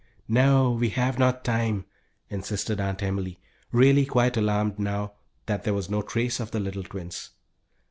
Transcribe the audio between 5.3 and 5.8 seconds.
that there